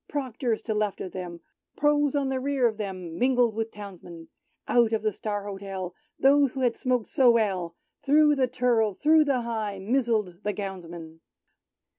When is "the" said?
2.29-2.39, 5.03-5.11, 8.33-8.47, 9.25-9.41, 10.41-10.53